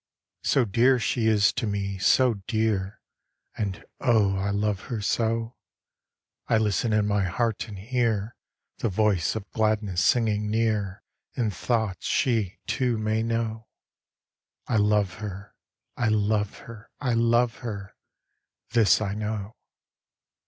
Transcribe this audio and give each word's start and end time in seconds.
So 0.41 0.65
dear 0.65 0.97
she 0.97 1.27
is 1.27 1.53
to 1.53 1.67
me, 1.67 1.99
so 1.99 2.33
dear, 2.47 3.01
And, 3.55 3.85
oh, 3.99 4.35
I 4.35 4.49
love 4.49 4.85
her 4.89 4.99
so, 4.99 5.57
I 6.47 6.57
listen 6.57 6.91
in 6.91 7.05
my 7.05 7.25
heart 7.25 7.67
and 7.67 7.77
hear 7.77 8.35
The 8.79 8.89
voice 8.89 9.35
of 9.35 9.47
gladness 9.51 10.03
singing 10.03 10.49
near 10.49 11.03
In 11.35 11.51
thoughts 11.51 12.07
she, 12.07 12.57
too, 12.65 12.97
may 12.97 13.21
know. 13.21 13.67
I 14.65 14.77
love 14.77 15.13
her, 15.19 15.53
I 15.95 16.07
love 16.07 16.57
her, 16.65 16.89
I 16.99 17.13
love 17.13 17.57
her, 17.57 17.95
This 18.71 19.01
I 19.01 19.13
know. 19.13 19.55